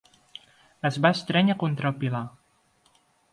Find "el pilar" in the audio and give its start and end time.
1.93-2.23